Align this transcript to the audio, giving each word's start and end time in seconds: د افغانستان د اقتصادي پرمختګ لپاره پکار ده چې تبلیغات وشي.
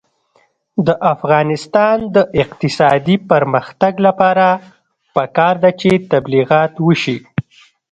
د 0.87 0.89
افغانستان 1.13 1.97
د 2.15 2.17
اقتصادي 2.43 3.15
پرمختګ 3.29 3.93
لپاره 4.07 4.47
پکار 5.15 5.55
ده 5.63 5.71
چې 5.81 5.89
تبلیغات 6.11 6.73
وشي. 6.87 7.17